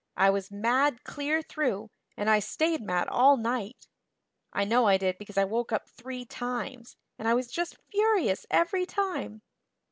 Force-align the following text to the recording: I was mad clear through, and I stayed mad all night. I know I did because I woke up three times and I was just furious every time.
I 0.17 0.31
was 0.31 0.49
mad 0.49 1.03
clear 1.03 1.43
through, 1.43 1.91
and 2.17 2.27
I 2.27 2.39
stayed 2.39 2.81
mad 2.81 3.07
all 3.07 3.37
night. 3.37 3.87
I 4.51 4.63
know 4.63 4.87
I 4.87 4.97
did 4.97 5.19
because 5.19 5.37
I 5.37 5.43
woke 5.45 5.71
up 5.71 5.87
three 5.87 6.25
times 6.25 6.97
and 7.19 7.27
I 7.27 7.35
was 7.35 7.51
just 7.51 7.77
furious 7.91 8.47
every 8.49 8.87
time. 8.87 9.43